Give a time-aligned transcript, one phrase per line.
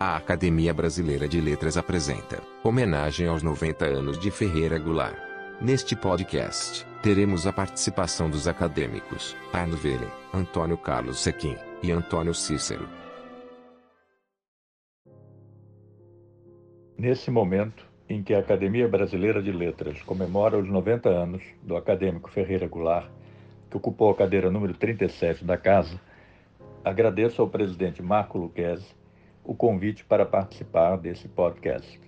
[0.00, 5.18] A Academia Brasileira de Letras apresenta homenagem aos 90 anos de Ferreira Goulart.
[5.60, 12.88] Neste podcast, teremos a participação dos acadêmicos Arno Velen, Antônio Carlos Sequim e Antônio Cícero.
[16.96, 22.30] Nesse momento em que a Academia Brasileira de Letras comemora os 90 anos do acadêmico
[22.30, 23.10] Ferreira Goulart,
[23.68, 26.00] que ocupou a cadeira número 37 da casa,
[26.84, 28.96] agradeço ao presidente Marco Luquezzi
[29.48, 31.98] o convite para participar desse podcast.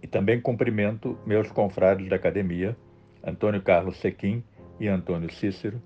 [0.00, 2.76] E também cumprimento meus confrades da academia,
[3.24, 4.44] Antônio Carlos Sequim
[4.78, 5.82] e Antônio Cícero,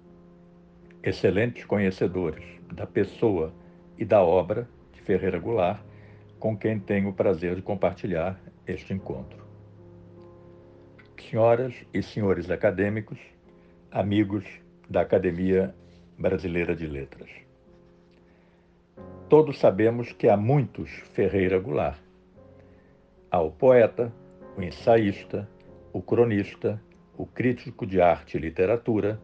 [1.03, 3.51] excelentes conhecedores da pessoa
[3.97, 5.81] e da obra de Ferreira Goulart,
[6.39, 9.43] com quem tenho o prazer de compartilhar este encontro.
[11.19, 13.19] Senhoras e senhores acadêmicos,
[13.91, 14.45] amigos
[14.89, 15.75] da Academia
[16.19, 17.31] Brasileira de Letras.
[19.29, 21.99] Todos sabemos que há muitos Ferreira Goulart.
[23.31, 24.13] Há o poeta,
[24.55, 25.49] o ensaísta,
[25.95, 26.81] o cronista,
[27.17, 29.19] o crítico de arte e literatura,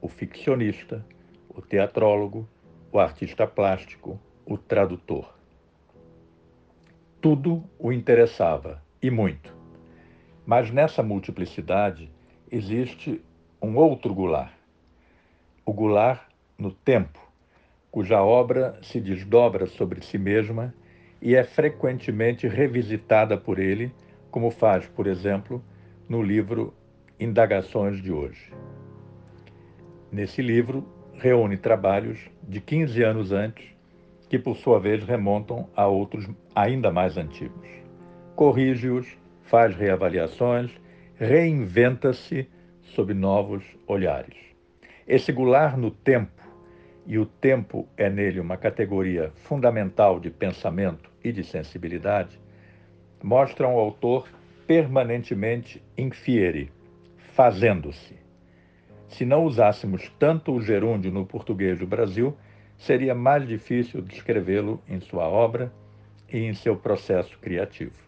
[0.00, 1.04] o ficcionista,
[1.48, 2.48] o teatrólogo,
[2.90, 5.34] o artista plástico, o tradutor.
[7.20, 9.54] Tudo o interessava, e muito.
[10.46, 12.10] Mas nessa multiplicidade
[12.50, 13.22] existe
[13.60, 14.54] um outro Goulart.
[15.66, 16.22] O Goulart
[16.58, 17.23] no tempo,
[17.94, 20.74] cuja obra se desdobra sobre si mesma
[21.22, 23.94] e é frequentemente revisitada por ele,
[24.32, 25.62] como faz, por exemplo,
[26.08, 26.74] no livro
[27.20, 28.52] Indagações de hoje.
[30.10, 33.64] Nesse livro, reúne trabalhos de 15 anos antes,
[34.28, 37.68] que por sua vez remontam a outros ainda mais antigos.
[38.34, 39.06] Corrige-os,
[39.44, 40.72] faz reavaliações,
[41.14, 42.48] reinventa-se
[42.82, 44.34] sob novos olhares.
[45.06, 46.33] Esse gular no tempo
[47.06, 52.38] e o tempo é nele uma categoria fundamental de pensamento e de sensibilidade,
[53.22, 54.28] mostram o autor
[54.66, 56.70] permanentemente infiere,
[57.34, 58.16] fazendo-se.
[59.08, 62.36] Se não usássemos tanto o gerúndio no português do Brasil,
[62.76, 65.72] seria mais difícil descrevê-lo em sua obra
[66.32, 68.02] e em seu processo criativo.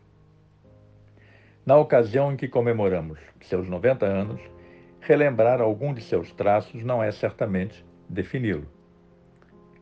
[1.65, 4.41] Na ocasião em que comemoramos seus 90 anos,
[5.01, 8.76] relembrar algum de seus traços não é certamente defini-lo.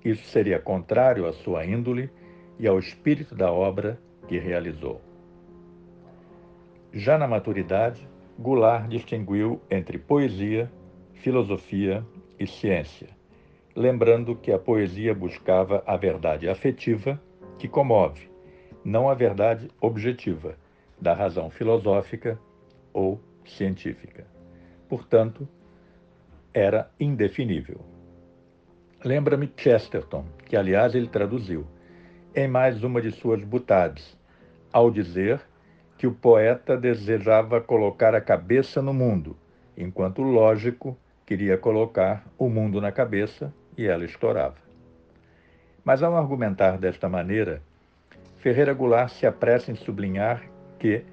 [0.05, 2.11] Isso seria contrário à sua índole
[2.59, 3.99] e ao espírito da obra
[4.29, 5.01] que realizou.
[6.93, 8.07] Já na maturidade,
[8.39, 10.71] Goulart distinguiu entre poesia,
[11.15, 12.05] filosofia
[12.39, 13.09] e ciência,
[13.75, 17.21] lembrando que a poesia buscava a verdade afetiva
[17.59, 18.29] que comove,
[18.85, 20.57] não a verdade objetiva,
[21.01, 22.39] da razão filosófica
[22.93, 24.27] ou científica.
[24.89, 25.49] Portanto,
[26.53, 27.94] era indefinível.
[29.05, 31.67] Lembra-me Chesterton, que aliás ele traduziu,
[32.35, 34.17] em mais uma de suas butades,
[34.73, 35.43] ao dizer
[35.99, 39.37] que o poeta desejava colocar a cabeça no mundo,
[39.77, 44.57] enquanto o lógico queria colocar o mundo na cabeça e ela estourava.
[45.85, 47.61] Mas ao argumentar desta maneira,
[48.39, 50.43] Ferreira Goulart se apressa em sublinhar
[50.79, 51.05] que,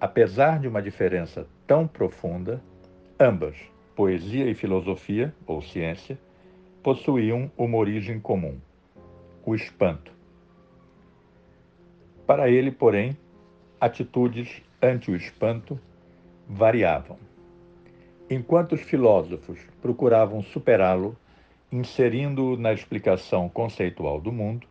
[0.00, 2.62] apesar de uma diferença tão profunda,
[3.18, 3.56] ambas,
[3.96, 6.16] poesia e filosofia, ou ciência,
[6.82, 8.58] possuíam uma origem comum:
[9.44, 10.12] o espanto.
[12.26, 13.16] Para ele, porém,
[13.80, 15.78] atitudes ante o espanto
[16.48, 17.18] variavam.
[18.28, 21.16] Enquanto os filósofos procuravam superá-lo,
[21.72, 24.66] inserindo-o na explicação conceitual do mundo,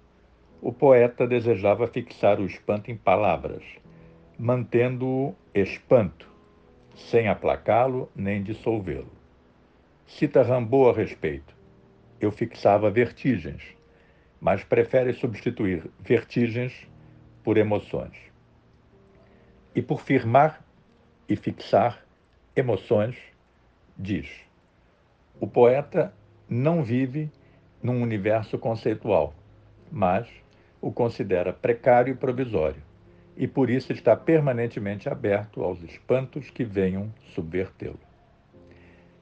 [0.61, 3.63] o poeta desejava fixar o espanto em palavras,
[4.37, 6.29] mantendo-o espanto,
[6.95, 9.11] sem aplacá-lo nem dissolvê-lo.
[10.05, 11.58] Cita Rambaud a respeito
[12.19, 13.63] eu fixava vertigens,
[14.39, 16.73] mas prefere substituir vertigens
[17.43, 18.15] por emoções.
[19.73, 20.63] E por firmar
[21.27, 22.03] e fixar
[22.55, 23.15] emoções,
[23.97, 24.27] diz:
[25.39, 26.13] o poeta
[26.49, 27.31] não vive
[27.81, 29.33] num universo conceitual,
[29.91, 30.27] mas
[30.81, 32.81] o considera precário e provisório,
[33.37, 38.08] e por isso está permanentemente aberto aos espantos que venham subvertê-lo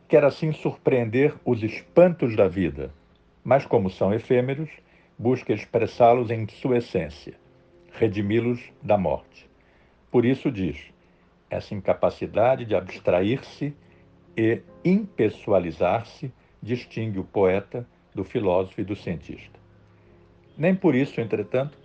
[0.07, 2.93] quer assim surpreender os espantos da vida,
[3.43, 4.69] mas como são efêmeros,
[5.17, 7.33] busca expressá-los em sua essência,
[7.91, 9.49] redimi-los da morte.
[10.09, 10.77] Por isso diz,
[11.49, 13.75] essa incapacidade de abstrair-se
[14.35, 16.31] e impessoalizar-se
[16.61, 19.59] distingue o poeta do filósofo e do cientista.
[20.57, 21.77] Nem por isso, entretanto,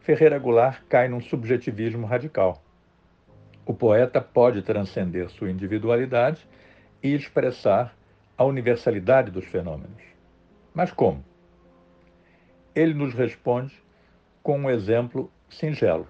[0.00, 2.62] Ferreira Goulart cai num subjetivismo radical.
[3.64, 6.46] O poeta pode transcender sua individualidade
[7.02, 7.96] e expressar
[8.36, 10.02] a universalidade dos fenômenos.
[10.74, 11.24] Mas como?
[12.74, 13.74] Ele nos responde
[14.42, 16.06] com um exemplo singelo.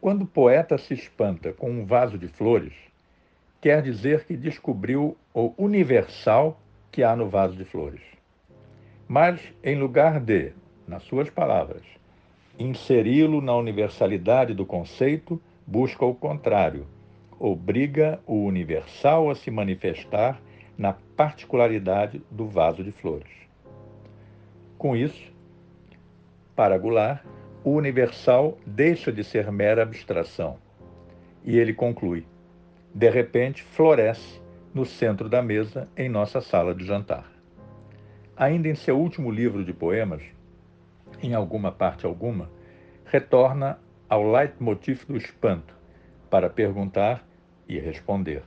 [0.00, 2.74] Quando o poeta se espanta com um vaso de flores,
[3.60, 6.60] quer dizer que descobriu o universal
[6.92, 8.02] que há no vaso de flores.
[9.08, 10.52] Mas, em lugar de,
[10.86, 11.82] nas suas palavras,
[12.58, 16.86] inseri-lo na universalidade do conceito, busca o contrário,
[17.38, 20.40] obriga o universal a se manifestar
[20.76, 23.30] na particularidade do vaso de flores.
[24.76, 25.32] Com isso,
[26.54, 27.24] para Goulart,
[27.64, 30.56] o universal deixa de ser mera abstração.
[31.44, 32.26] E ele conclui:
[32.94, 34.40] de repente floresce
[34.72, 37.30] no centro da mesa em nossa sala de jantar.
[38.36, 40.22] Ainda em seu último livro de poemas,
[41.22, 42.48] em alguma parte alguma,
[43.04, 45.76] retorna ao leitmotiv do espanto
[46.30, 47.27] para perguntar
[47.68, 48.42] e responder.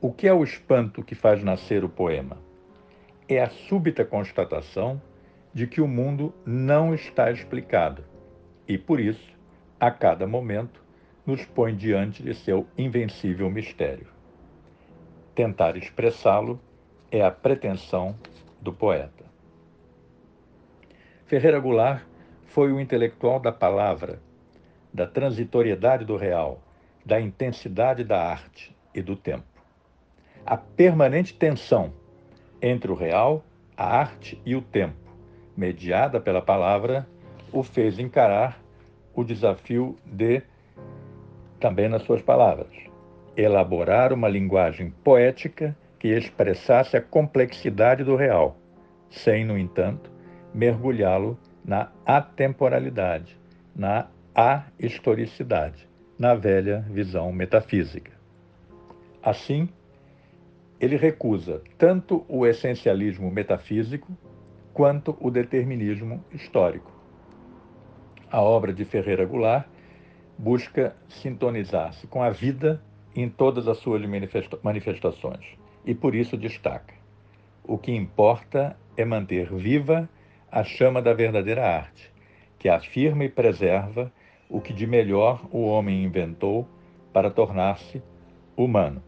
[0.00, 2.38] O que é o espanto que faz nascer o poema?
[3.28, 5.00] É a súbita constatação
[5.52, 8.04] de que o mundo não está explicado
[8.68, 9.34] e, por isso,
[9.80, 10.82] a cada momento,
[11.26, 14.06] nos põe diante de seu invencível mistério.
[15.34, 16.60] Tentar expressá-lo
[17.10, 18.14] é a pretensão
[18.60, 19.24] do poeta.
[21.26, 22.04] Ferreira Goulart
[22.44, 24.20] foi o intelectual da palavra,
[24.94, 26.62] da transitoriedade do real,
[27.06, 29.44] da intensidade da arte e do tempo.
[30.44, 31.92] A permanente tensão
[32.60, 33.44] entre o real,
[33.76, 34.96] a arte e o tempo,
[35.56, 37.06] mediada pela palavra,
[37.52, 38.60] o fez encarar
[39.14, 40.42] o desafio de,
[41.60, 42.74] também nas suas palavras,
[43.36, 48.56] elaborar uma linguagem poética que expressasse a complexidade do real,
[49.10, 50.10] sem, no entanto,
[50.52, 53.38] mergulhá-lo na atemporalidade,
[53.74, 55.85] na ahistoricidade,
[56.18, 58.12] na velha visão metafísica.
[59.22, 59.68] Assim,
[60.80, 64.16] ele recusa tanto o essencialismo metafísico
[64.72, 66.92] quanto o determinismo histórico.
[68.30, 69.66] A obra de Ferreira Goulart
[70.38, 72.82] busca sintonizar-se com a vida
[73.14, 74.02] em todas as suas
[74.62, 75.46] manifestações
[75.84, 76.94] e por isso destaca:
[77.64, 80.08] o que importa é manter viva
[80.50, 82.12] a chama da verdadeira arte,
[82.58, 84.12] que afirma e preserva
[84.48, 86.66] o que de melhor o homem inventou
[87.12, 88.02] para tornar-se
[88.56, 89.02] humano.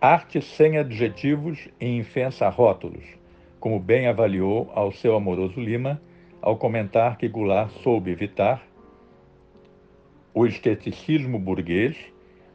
[0.00, 3.04] Arte sem adjetivos e infensa rótulos,
[3.60, 6.00] como bem avaliou ao seu amoroso Lima
[6.40, 8.66] ao comentar que Goulart soube evitar
[10.34, 11.96] o esteticismo burguês,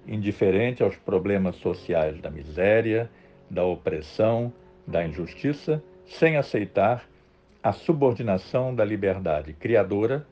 [0.05, 3.09] indiferente aos problemas sociais da miséria,
[3.49, 4.51] da opressão,
[4.85, 7.07] da injustiça, sem aceitar
[7.61, 10.27] a subordinação da liberdade criadora,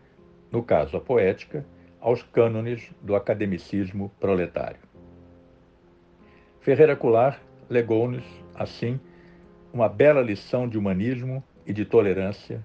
[0.56, 1.66] no caso a poética,
[2.00, 4.80] aos cânones do academicismo proletário.
[6.62, 8.24] Ferreira Goulart legou-nos,
[8.54, 8.98] assim,
[9.74, 12.64] uma bela lição de humanismo e de tolerância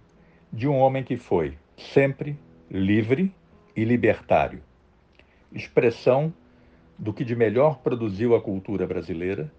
[0.53, 2.39] de um homem que foi sempre
[2.71, 3.35] livre
[3.75, 4.63] e libertário,
[5.53, 6.33] expressão
[6.97, 9.51] do que de melhor produziu a cultura brasileira,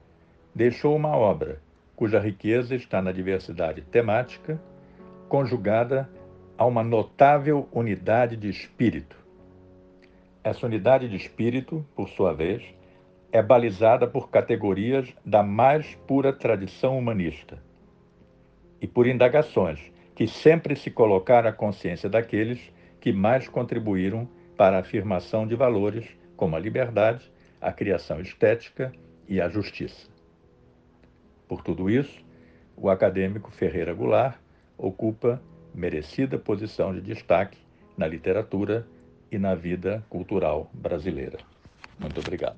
[0.55, 1.61] deixou uma obra
[1.97, 4.57] cuja riqueza está na diversidade temática,
[5.27, 6.09] conjugada
[6.61, 9.17] a uma notável unidade de espírito.
[10.43, 12.61] Essa unidade de espírito, por sua vez,
[13.31, 17.57] é balizada por categorias da mais pura tradição humanista
[18.79, 19.79] e por indagações
[20.13, 26.07] que sempre se colocaram à consciência daqueles que mais contribuíram para a afirmação de valores
[26.37, 28.91] como a liberdade, a criação estética
[29.27, 30.07] e a justiça.
[31.47, 32.23] Por tudo isso,
[32.77, 34.37] o acadêmico Ferreira Goulart
[34.77, 35.41] ocupa
[35.73, 37.57] merecida posição de destaque
[37.97, 38.87] na literatura
[39.31, 41.37] e na vida cultural brasileira.
[41.99, 42.57] Muito obrigado.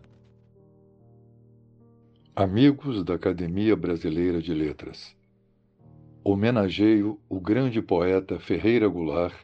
[2.35, 5.15] Amigos da Academia Brasileira de Letras,
[6.23, 9.35] homenageio o grande poeta Ferreira Goulart,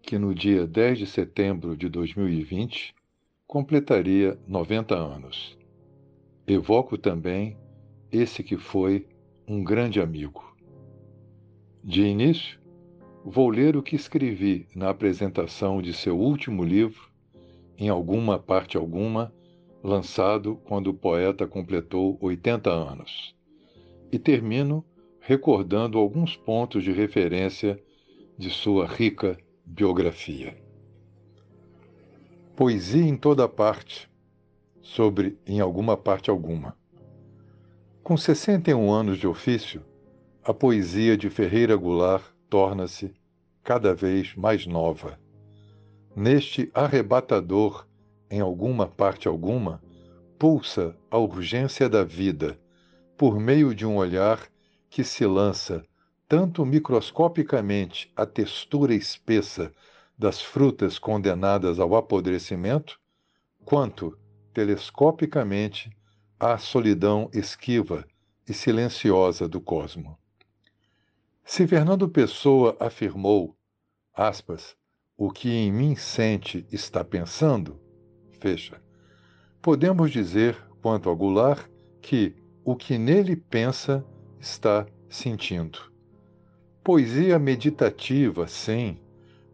[0.00, 2.94] que no dia 10 de setembro de 2020
[3.46, 5.58] completaria 90 anos.
[6.46, 7.58] Evoco também
[8.10, 9.06] esse que foi
[9.46, 10.56] um grande amigo.
[11.82, 12.58] De início,
[13.28, 17.10] vou ler o que escrevi na apresentação de seu último livro,
[17.76, 19.34] em alguma parte alguma,
[19.82, 23.34] lançado quando o poeta completou 80 anos.
[24.12, 24.84] E termino
[25.18, 27.82] recordando alguns pontos de referência
[28.38, 30.56] de sua rica biografia.
[32.54, 34.08] Poesia em toda parte,
[34.80, 36.76] sobre em alguma parte alguma.
[38.04, 39.82] Com 61 anos de ofício,
[40.44, 43.14] a poesia de Ferreira Goulart torna-se
[43.62, 45.18] cada vez mais nova.
[46.14, 47.86] Neste arrebatador,
[48.30, 49.82] em alguma parte alguma,
[50.38, 52.58] pulsa a urgência da vida,
[53.16, 54.46] por meio de um olhar
[54.88, 55.84] que se lança
[56.28, 59.72] tanto microscopicamente a textura espessa
[60.18, 62.98] das frutas condenadas ao apodrecimento,
[63.64, 64.16] quanto
[64.52, 65.90] telescopicamente
[66.38, 68.06] a solidão esquiva
[68.48, 70.18] e silenciosa do cosmo.
[71.48, 73.56] Se Fernando Pessoa afirmou,
[74.12, 74.76] aspas,
[75.16, 77.80] o que em mim sente está pensando,
[78.32, 78.82] fecha,
[79.62, 81.68] podemos dizer, quanto a Goulart,
[82.02, 82.34] que
[82.64, 84.04] o que nele pensa
[84.40, 85.78] está sentindo.
[86.82, 88.98] Poesia meditativa, sim,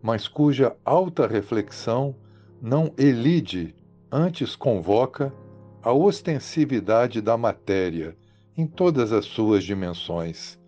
[0.01, 2.17] mas cuja alta reflexão
[2.61, 3.77] não elide,
[4.11, 5.31] antes convoca
[5.83, 8.17] a ostensividade da matéria
[8.57, 10.62] em todas as suas dimensões.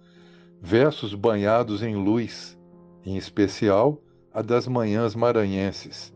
[0.66, 2.58] Versos banhados em luz,
[3.04, 4.00] em especial
[4.32, 6.10] a das manhãs maranhenses.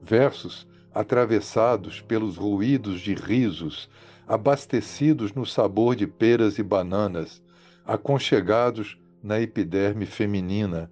[0.00, 3.90] Versos atravessados pelos ruídos de risos,
[4.28, 7.42] abastecidos no sabor de peras e bananas,
[7.84, 10.88] aconchegados na epiderme feminina,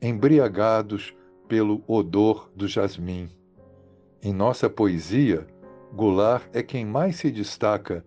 [0.00, 1.14] embriagados
[1.48, 3.30] pelo odor do jasmim.
[4.22, 5.46] Em nossa poesia,
[5.94, 8.04] Goulart é quem mais se destaca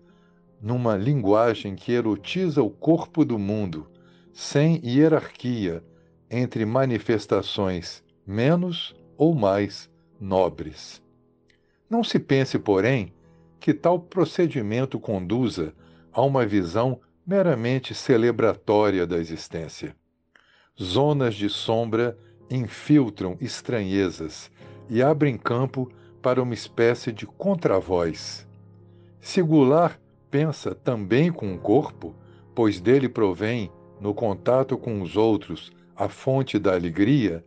[0.62, 3.88] numa linguagem que erotiza o corpo do mundo,
[4.36, 5.82] sem hierarquia
[6.30, 9.90] entre manifestações menos ou mais
[10.20, 11.02] nobres.
[11.88, 13.14] Não se pense, porém,
[13.58, 15.72] que tal procedimento conduza
[16.12, 19.96] a uma visão meramente celebratória da existência.
[20.78, 22.18] Zonas de sombra
[22.50, 24.50] infiltram estranhezas
[24.90, 25.90] e abrem campo
[26.20, 28.46] para uma espécie de contravoz.
[29.18, 29.98] Se Goulart
[30.30, 32.14] pensa também com o corpo,
[32.54, 37.44] pois dele provém, no contato com os outros, a fonte da alegria,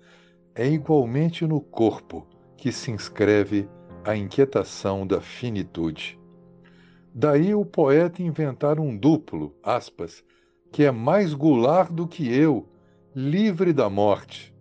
[0.55, 2.27] é igualmente no corpo
[2.57, 3.69] que se inscreve
[4.03, 6.19] a inquietação da finitude.
[7.13, 10.23] Daí o poeta inventar um duplo, aspas,
[10.71, 12.67] que é mais gular do que eu,
[13.15, 14.53] livre da morte.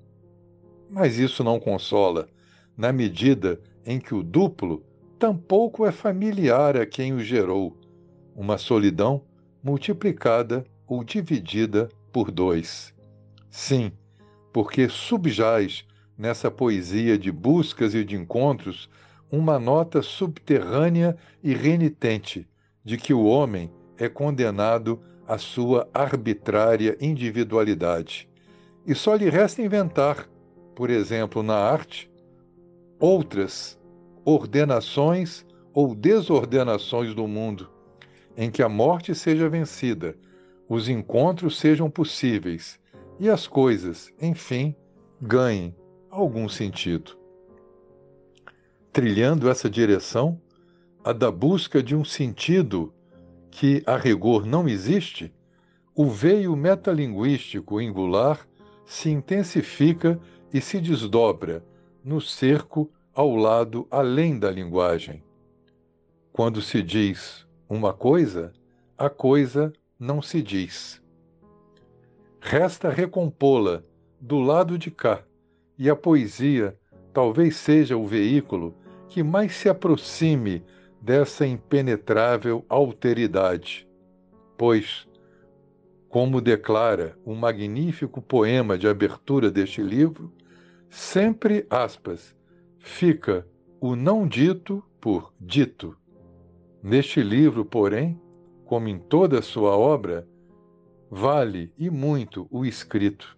[0.90, 2.28] Mas isso não consola,
[2.76, 4.82] na medida em que o duplo
[5.18, 7.76] tampouco é familiar a quem o gerou,
[8.34, 9.22] uma solidão
[9.62, 12.94] multiplicada ou dividida por dois.
[13.50, 13.92] Sim,
[14.52, 15.84] porque subjaz
[16.16, 18.88] nessa poesia de buscas e de encontros
[19.30, 22.48] uma nota subterrânea e renitente
[22.84, 28.28] de que o homem é condenado à sua arbitrária individualidade.
[28.86, 30.26] E só lhe resta inventar,
[30.74, 32.10] por exemplo, na arte,
[32.98, 33.78] outras
[34.24, 37.70] ordenações ou desordenações do mundo,
[38.36, 40.16] em que a morte seja vencida,
[40.68, 42.78] os encontros sejam possíveis
[43.18, 44.74] e as coisas, enfim,
[45.20, 45.74] ganhem
[46.10, 47.18] algum sentido.
[48.92, 50.40] Trilhando essa direção,
[51.02, 52.92] a da busca de um sentido
[53.50, 55.32] que, a rigor, não existe,
[55.94, 58.46] o veio metalinguístico angular
[58.84, 60.20] se intensifica
[60.52, 61.64] e se desdobra
[62.04, 65.22] no cerco ao lado além da linguagem.
[66.32, 68.52] Quando se diz uma coisa,
[68.96, 71.02] a coisa não se diz.
[72.40, 73.82] Resta recompô-la
[74.20, 75.22] do lado de cá,
[75.76, 76.78] e a poesia
[77.12, 78.74] talvez seja o veículo
[79.08, 80.64] que mais se aproxime
[81.00, 83.88] dessa impenetrável alteridade.
[84.56, 85.08] Pois,
[86.08, 90.32] como declara um magnífico poema de abertura deste livro,
[90.88, 92.34] sempre, aspas,
[92.78, 93.46] fica
[93.80, 95.96] o não dito por dito.
[96.82, 98.20] Neste livro, porém,
[98.68, 100.28] como em toda a sua obra,
[101.10, 103.34] vale e muito o escrito.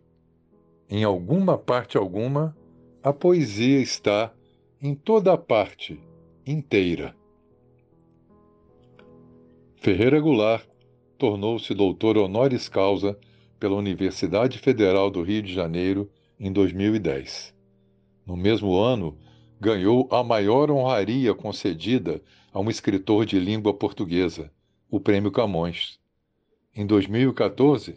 [0.89, 2.57] Em alguma parte alguma,
[3.01, 4.35] a poesia está
[4.83, 6.01] em toda a parte,
[6.45, 7.15] inteira.
[9.77, 10.67] Ferreira Goulart
[11.17, 13.17] tornou-se doutor honoris causa
[13.61, 16.11] pela Universidade Federal do Rio de Janeiro
[16.41, 17.55] em 2010.
[18.27, 19.17] No mesmo ano,
[19.61, 22.21] ganhou a maior honraria concedida
[22.53, 24.51] a um escritor de língua portuguesa,
[24.91, 26.01] o Prêmio Camões.
[26.75, 27.97] Em 2014,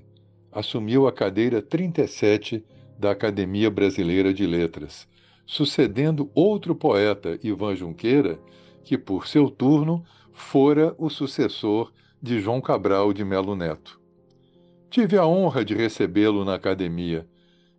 [0.52, 2.64] assumiu a cadeira 37
[3.00, 5.08] da Academia Brasileira de Letras,
[5.46, 8.40] sucedendo outro poeta, Ivan Junqueira,
[8.84, 14.00] que, por seu turno, fora o sucessor de João Cabral de Melo Neto.
[14.90, 17.28] Tive a honra de recebê-lo na academia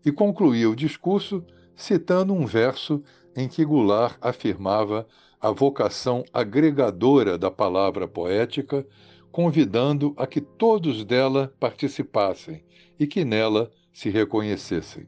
[0.04, 1.44] e concluí o discurso
[1.76, 3.02] citando um verso
[3.37, 5.06] em que Goulart afirmava
[5.44, 8.86] a vocação agregadora da palavra poética,
[9.30, 12.64] convidando a que todos dela participassem
[12.98, 15.06] e que nela se reconhecessem.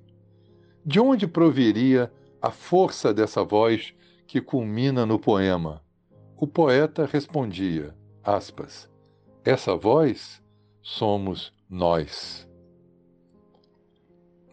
[0.85, 2.13] De onde proviria
[2.43, 3.95] a força dessa voz
[4.27, 5.83] que culmina no poema?
[6.37, 8.91] O poeta respondia, aspas,
[9.43, 10.43] essa voz
[10.83, 12.47] somos nós.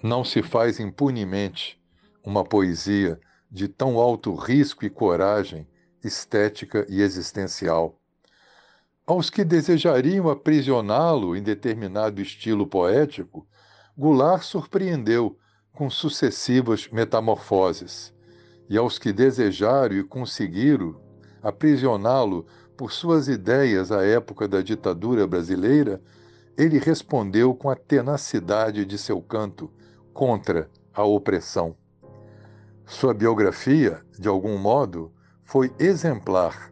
[0.02, 1.78] Não se faz impunemente
[2.24, 3.20] uma poesia
[3.52, 5.68] de tão alto risco e coragem
[6.04, 8.00] estética e existencial.
[9.06, 13.46] Aos que desejariam aprisioná-lo em determinado estilo poético,
[13.98, 15.38] Goulart surpreendeu
[15.74, 18.14] com sucessivas metamorfoses,
[18.70, 20.96] e aos que desejaram e conseguiram
[21.42, 22.46] aprisioná-lo
[22.78, 26.02] por suas ideias à época da ditadura brasileira,
[26.58, 29.72] ele respondeu com a tenacidade de seu canto
[30.14, 31.76] contra a opressão.
[32.86, 35.12] Sua biografia, de algum modo,
[35.44, 36.72] foi exemplar,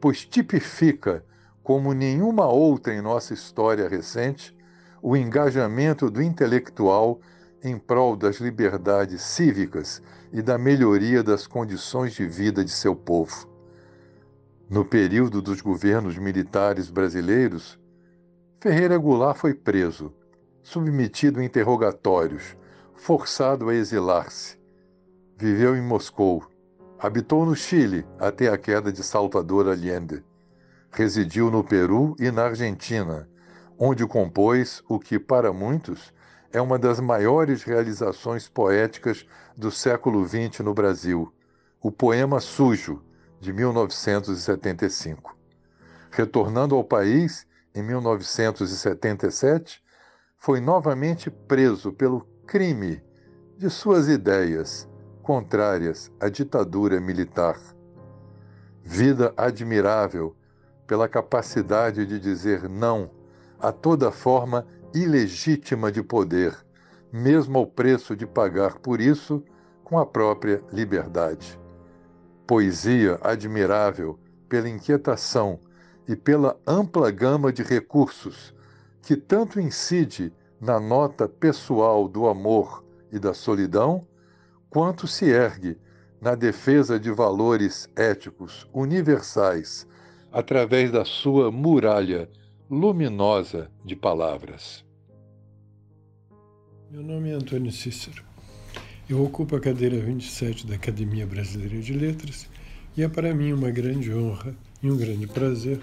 [0.00, 1.24] pois tipifica,
[1.62, 4.56] como nenhuma outra em nossa história recente,
[5.02, 7.20] o engajamento do intelectual
[7.62, 13.48] em prol das liberdades cívicas e da melhoria das condições de vida de seu povo.
[14.68, 17.78] No período dos governos militares brasileiros,
[18.60, 20.12] Ferreira Goulart foi preso,
[20.62, 22.56] submetido a interrogatórios,
[22.94, 24.58] forçado a exilar-se.
[25.36, 26.44] Viveu em Moscou,
[27.06, 30.24] habitou no Chile até a queda de Salvador Allende.
[30.90, 33.28] Residiu no Peru e na Argentina,
[33.78, 36.12] onde compôs o que, para muitos,
[36.52, 39.24] é uma das maiores realizações poéticas
[39.56, 41.32] do século XX no Brasil,
[41.80, 43.00] o Poema Sujo,
[43.40, 45.38] de 1975.
[46.10, 49.80] Retornando ao país em 1977,
[50.38, 53.00] foi novamente preso pelo crime
[53.56, 54.88] de suas ideias
[55.26, 57.58] contrárias à ditadura militar.
[58.82, 60.34] Vida admirável
[60.86, 63.10] pela capacidade de dizer não
[63.58, 66.56] a toda forma ilegítima de poder,
[67.12, 69.42] mesmo ao preço de pagar por isso
[69.82, 71.58] com a própria liberdade
[72.46, 74.18] poesia admirável
[74.48, 75.58] pela inquietação
[76.06, 78.54] e pela ampla gama de recursos
[79.02, 84.06] que tanto incide na nota pessoal do amor e da solidão,
[84.70, 85.76] quanto se ergue
[86.20, 89.86] na defesa de valores éticos universais
[90.32, 92.28] através da sua muralha
[92.70, 94.84] luminosa de palavras.
[96.90, 98.24] Meu nome é Antônio Cícero.
[99.08, 102.48] Eu ocupo a cadeira 27 da Academia Brasileira de Letras
[102.96, 105.80] e é para mim uma grande honra e um grande prazer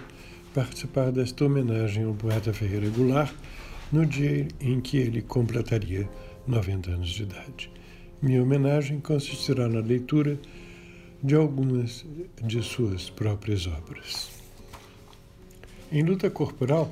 [0.52, 3.34] participar desta homenagem ao poeta Ferreira Goulart
[3.90, 6.08] no dia em que ele completaria
[6.46, 7.70] 90 anos de idade.
[8.24, 10.38] Minha homenagem consistirá na leitura
[11.22, 12.06] de algumas
[12.42, 14.30] de suas próprias obras.
[15.92, 16.90] Em luta corporal,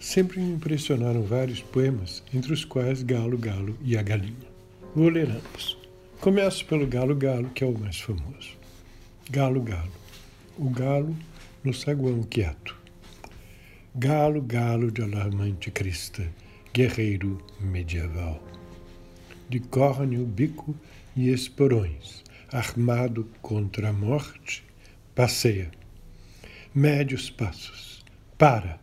[0.00, 4.48] sempre me impressionaram vários poemas, entre os quais Galo, Galo e a Galinha.
[4.96, 5.78] Vou ler ambos.
[6.20, 8.58] Começo pelo Galo Galo, que é o mais famoso.
[9.30, 9.92] Galo Galo.
[10.58, 11.16] O galo
[11.62, 12.76] no saguão quieto.
[13.94, 16.28] Galo, galo de alarmante crista,
[16.74, 18.42] guerreiro medieval.
[19.48, 20.74] De córneo, bico
[21.16, 24.64] e esporões, armado contra a morte,
[25.14, 25.70] passeia.
[26.74, 28.04] Médios passos.
[28.36, 28.78] Para.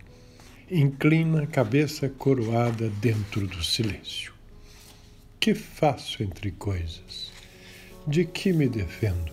[0.69, 4.36] Inclina a cabeça coroada dentro do silêncio
[5.45, 7.32] que faço entre coisas?
[8.08, 9.32] De que me defendo?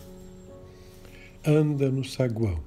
[1.42, 2.62] Anda no saguão.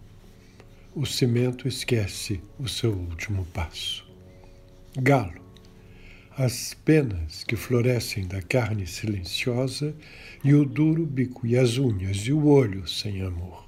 [0.95, 4.03] O cimento esquece o seu último passo.
[4.97, 5.44] Galo.
[6.37, 9.95] As penas que florescem da carne silenciosa
[10.43, 13.65] e o duro bico e as unhas e o olho sem amor.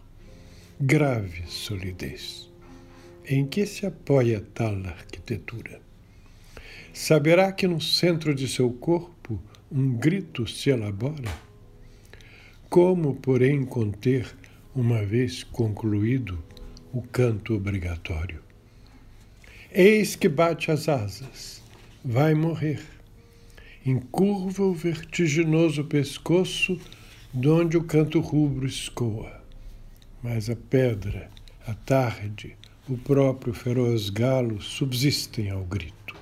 [0.77, 2.51] Grave solidez.
[3.25, 5.79] Em que se apoia tal arquitetura?
[6.91, 11.31] Saberá que no centro de seu corpo um grito se elabora?
[12.69, 14.27] Como, porém, conter,
[14.75, 16.43] uma vez concluído,
[16.91, 18.43] o canto obrigatório?
[19.71, 21.63] Eis que bate as asas,
[22.03, 22.81] vai morrer.
[23.85, 26.79] Encurva o vertiginoso pescoço,
[27.33, 29.41] donde o canto rubro escoa.
[30.21, 31.29] Mas a pedra,
[31.65, 32.55] a tarde,
[32.89, 36.15] o próprio feroz galo subsistem ao grito.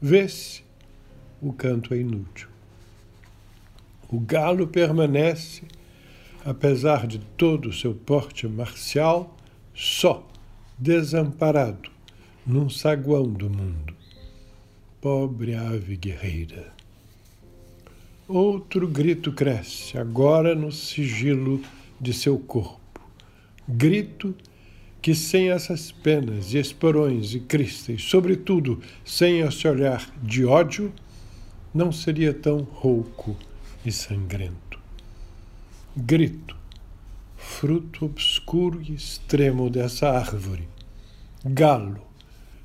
[0.00, 0.62] Vê-se,
[1.40, 2.48] o canto é inútil.
[4.08, 5.62] O galo permanece,
[6.44, 9.36] apesar de todo o seu porte marcial,
[9.74, 10.26] só,
[10.78, 11.90] desamparado,
[12.46, 13.99] num saguão do mundo.
[15.00, 16.74] Pobre ave guerreira.
[18.28, 21.62] Outro grito cresce, agora no sigilo
[21.98, 23.00] de seu corpo.
[23.66, 24.34] Grito
[25.00, 30.92] que sem essas penas e esporões e cristas, sobretudo sem esse olhar de ódio,
[31.72, 33.34] não seria tão rouco
[33.82, 34.78] e sangrento.
[35.96, 36.54] Grito,
[37.38, 40.68] fruto obscuro e extremo dessa árvore.
[41.42, 42.06] Galo,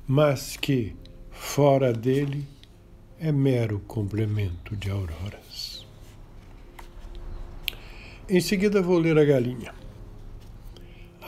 [0.06, 0.94] mas que,
[1.38, 2.46] fora dele,
[3.20, 5.86] é mero complemento de auroras.
[8.28, 9.72] Em seguida vou ler a galinha.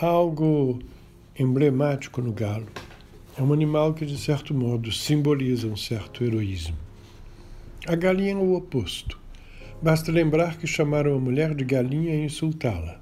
[0.00, 0.80] Algo
[1.38, 2.66] emblemático no galo.
[3.36, 6.76] É um animal que, de certo modo, simboliza um certo heroísmo.
[7.86, 9.18] A galinha é o oposto.
[9.80, 13.00] Basta lembrar que chamaram a mulher de galinha e insultá-la.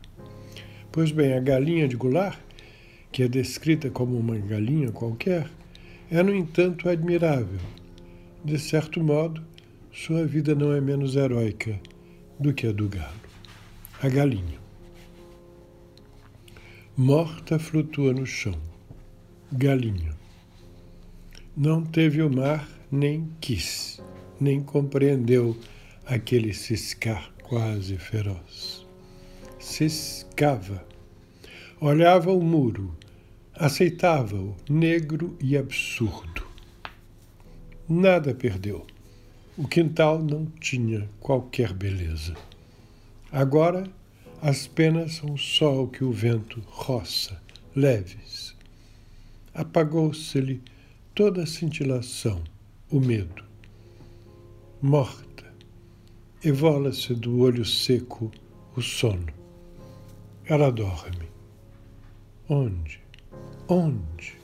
[0.93, 2.39] Pois bem, a galinha de Goulart,
[3.11, 5.49] que é descrita como uma galinha qualquer,
[6.11, 7.61] é, no entanto, admirável.
[8.45, 9.43] De certo modo,
[9.93, 11.81] sua vida não é menos heróica
[12.39, 13.13] do que a do galo.
[14.03, 14.61] A galinha.
[16.97, 18.55] Morta flutua no chão.
[19.53, 20.15] Galinha.
[21.57, 24.03] Não teve o mar, nem quis,
[24.41, 25.57] nem compreendeu
[26.05, 28.87] aquele ciscar quase feroz.
[29.59, 30.87] Ciscava.
[31.81, 32.97] Olhava o muro,
[33.57, 36.47] aceitava-o, negro e absurdo.
[37.89, 38.87] Nada perdeu.
[39.57, 42.35] O quintal não tinha qualquer beleza.
[43.33, 43.91] Agora,
[44.43, 47.41] as penas são só o que o vento roça,
[47.75, 48.55] leves.
[49.55, 50.63] Apagou-se-lhe
[51.15, 52.45] toda a cintilação,
[52.91, 53.43] o medo.
[54.83, 55.51] Morta,
[56.45, 58.31] evola-se do olho seco
[58.77, 59.33] o sono.
[60.45, 61.27] Ela dorme.
[62.49, 63.06] Onde?
[63.69, 64.37] Onde?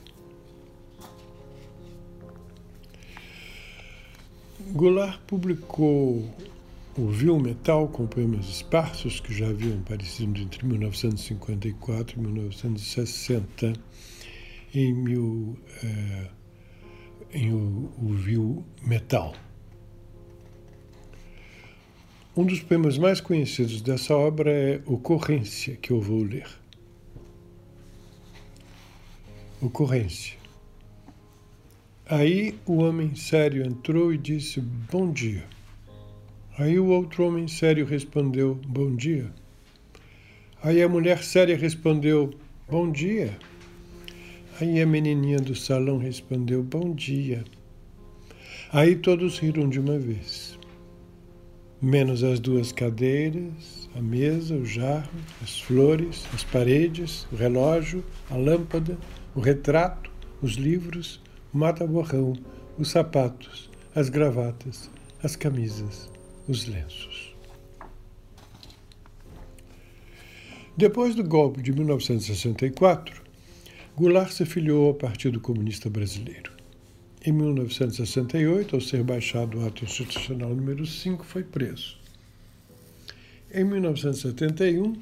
[4.71, 6.29] Goulart publicou
[6.97, 13.73] o Viu Metal com poemas esparsos que já haviam aparecido entre 1954 e 1960
[14.73, 16.27] em, mil, eh,
[17.33, 19.33] em o, o Metal.
[22.35, 26.62] Um dos poemas mais conhecidos dessa obra é Ocorrência, que eu vou ler.
[29.63, 30.35] Ocorrência.
[32.05, 35.45] Aí o homem sério entrou e disse: Bom dia.
[36.57, 39.31] Aí o outro homem sério respondeu: Bom dia.
[40.61, 42.33] Aí a mulher séria respondeu:
[42.69, 43.39] Bom dia.
[44.59, 47.45] Aí a menininha do salão respondeu: Bom dia.
[48.69, 50.59] Aí todos riram de uma vez,
[51.81, 58.35] menos as duas cadeiras, a mesa, o jarro, as flores, as paredes, o relógio, a
[58.35, 58.97] lâmpada,
[59.35, 61.21] o retrato, os livros,
[61.53, 62.33] o mata-borrão,
[62.77, 64.89] os sapatos, as gravatas,
[65.21, 66.09] as camisas,
[66.47, 67.33] os lenços.
[70.75, 73.21] Depois do golpe de 1964,
[73.95, 76.51] Goulart se filiou ao Partido Comunista Brasileiro.
[77.23, 81.97] Em 1968, ao ser baixado o ato institucional número 5, foi preso.
[83.53, 84.93] Em 1971,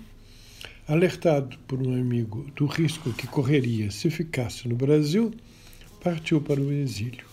[0.92, 5.32] alertado por um amigo do risco que correria se ficasse no Brasil,
[6.04, 7.26] partiu para o exílio.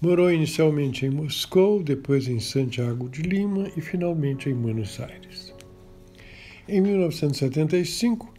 [0.00, 5.52] Morou inicialmente em Moscou, depois em Santiago de Lima e finalmente em Buenos Aires.
[6.68, 8.32] Em 1975,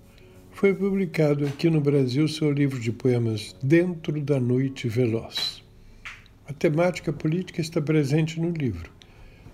[0.51, 5.61] foi publicado aqui no Brasil seu livro de poemas Dentro da Noite Veloz.
[6.47, 8.89] A temática política está presente no livro,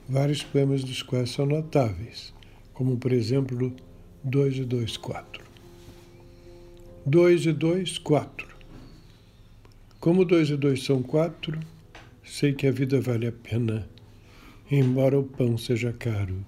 [0.08, 2.32] vários poemas dos quais são notáveis,
[2.76, 3.76] como por exemplo
[4.30, 5.46] 2 e 2, 4.
[7.06, 8.48] 2 e 2, 4.
[10.02, 11.58] Como dois e dois são quatro,
[12.26, 13.88] sei que a vida vale a pena,
[14.70, 16.44] embora o pão seja caro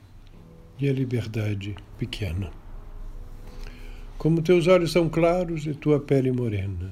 [0.77, 2.51] e a liberdade pequena.
[4.17, 6.91] Como teus olhos são claros e tua pele morena,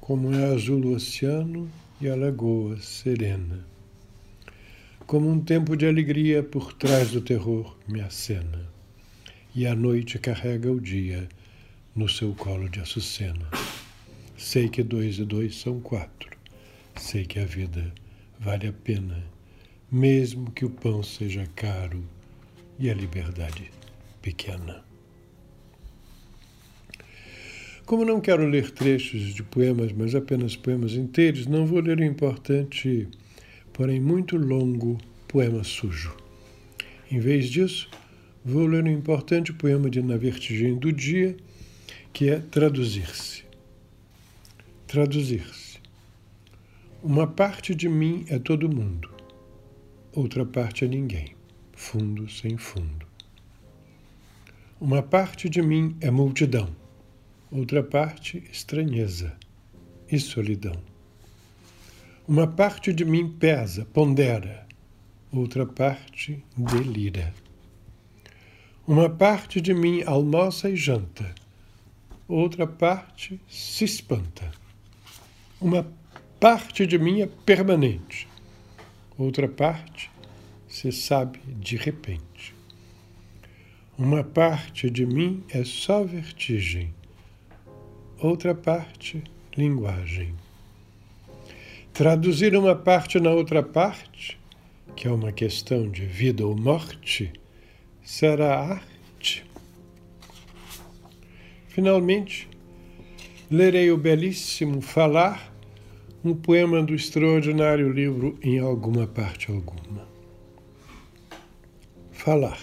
[0.00, 3.64] como é azul o oceano e a lagoa serena.
[5.06, 8.71] Como um tempo de alegria por trás do terror me acena,
[9.54, 11.28] e a noite carrega o dia
[11.94, 13.50] no seu colo de açucena.
[14.36, 16.30] Sei que dois e dois são quatro.
[16.96, 17.92] Sei que a vida
[18.40, 19.22] vale a pena,
[19.90, 22.02] mesmo que o pão seja caro
[22.78, 23.70] e a liberdade
[24.22, 24.82] pequena.
[27.84, 32.04] Como não quero ler trechos de poemas, mas apenas poemas inteiros, não vou ler o
[32.04, 33.06] importante,
[33.72, 36.16] porém muito longo, poema sujo.
[37.10, 37.90] Em vez disso,
[38.44, 41.36] vou ler um importante poema de Na Vertigem do Dia,
[42.12, 43.44] que é Traduzir-se.
[44.86, 45.78] Traduzir-se.
[47.02, 49.10] Uma parte de mim é todo mundo,
[50.12, 51.34] outra parte é ninguém,
[51.72, 53.06] fundo sem fundo.
[54.80, 56.68] Uma parte de mim é multidão,
[57.50, 59.36] outra parte estranheza
[60.10, 60.76] e solidão.
[62.26, 64.66] Uma parte de mim pesa, pondera,
[65.32, 67.32] outra parte delira.
[68.84, 71.32] Uma parte de mim almoça e janta,
[72.26, 74.50] outra parte se espanta.
[75.60, 75.86] Uma
[76.40, 78.26] parte de mim é permanente,
[79.16, 80.10] outra parte
[80.66, 82.52] se sabe de repente.
[83.96, 86.92] Uma parte de mim é só vertigem,
[88.18, 89.22] outra parte,
[89.56, 90.34] linguagem.
[91.92, 94.36] Traduzir uma parte na outra parte,
[94.96, 97.32] que é uma questão de vida ou morte,
[98.02, 99.44] será arte.
[101.68, 102.48] Finalmente,
[103.50, 105.52] lerei o belíssimo Falar,
[106.24, 110.06] um poema do extraordinário livro Em Alguma Parte Alguma.
[112.10, 112.60] Falar.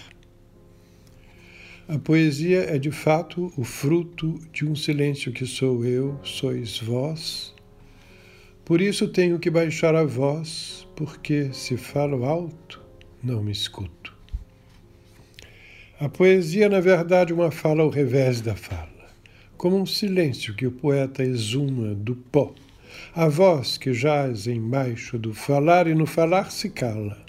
[1.88, 7.52] A poesia é de fato o fruto de um silêncio que sou eu, sois vós,
[8.70, 12.80] por isso tenho que baixar a voz, porque se falo alto,
[13.20, 14.19] não me escuto.
[16.00, 19.10] A poesia, na verdade, uma fala ao revés da fala,
[19.58, 22.54] como um silêncio que o poeta exuma do pó,
[23.14, 27.22] a voz que jaz embaixo do falar e no falar se cala.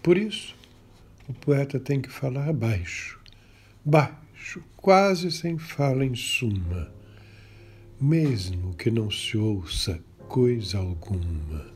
[0.00, 0.54] Por isso,
[1.28, 3.18] o poeta tem que falar baixo,
[3.84, 6.88] baixo, quase sem fala em suma,
[8.00, 9.98] mesmo que não se ouça
[10.28, 11.75] coisa alguma.